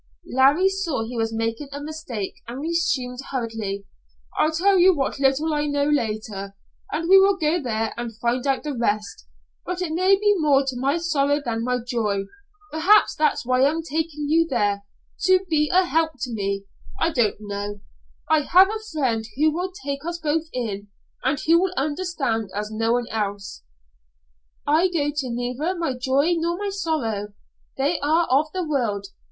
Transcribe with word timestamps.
Larry 0.25 0.67
saw 0.67 1.03
he 1.03 1.15
was 1.15 1.31
making 1.31 1.69
a 1.71 1.79
mistake 1.79 2.41
and 2.47 2.59
resumed 2.59 3.19
hurriedly: 3.29 3.85
"I'll 4.35 4.51
tell 4.51 4.75
you 4.79 4.95
what 4.95 5.19
little 5.19 5.53
I 5.53 5.67
know 5.67 5.87
later, 5.87 6.55
and 6.91 7.07
we 7.07 7.19
will 7.19 7.37
go 7.37 7.61
there 7.61 7.93
and 7.97 8.17
find 8.17 8.47
out 8.47 8.63
the 8.63 8.75
rest, 8.75 9.27
but 9.63 9.79
it 9.79 9.91
may 9.93 10.15
be 10.15 10.33
more 10.39 10.65
to 10.65 10.75
my 10.75 10.97
sorrow 10.97 11.39
than 11.45 11.63
my 11.63 11.77
joy. 11.85 12.23
Perhaps 12.71 13.13
that's 13.13 13.45
why 13.45 13.63
I'm 13.63 13.83
taking 13.83 14.27
you 14.27 14.47
there 14.49 14.83
to 15.25 15.45
be 15.47 15.69
a 15.71 15.85
help 15.85 16.13
to 16.21 16.33
me 16.33 16.63
I 16.99 17.11
don't 17.11 17.37
know. 17.39 17.81
I 18.27 18.39
have 18.41 18.69
a 18.75 18.79
friend 18.79 19.23
there 19.25 19.31
who 19.37 19.51
will 19.53 19.71
take 19.85 20.03
us 20.03 20.17
both 20.17 20.45
in, 20.51 20.87
and 21.23 21.39
who 21.41 21.61
will 21.61 21.73
understand 21.77 22.49
as 22.55 22.71
no 22.71 22.91
one 22.93 23.05
else." 23.11 23.61
"I 24.65 24.87
go 24.87 25.11
to 25.11 25.29
neither 25.29 25.77
my 25.77 25.93
joy 25.93 26.33
nor 26.37 26.57
my 26.57 26.69
sorrow. 26.71 27.33
They 27.77 27.99
are 27.99 28.25
of 28.31 28.51
the 28.51 28.63
world. 28.67 29.05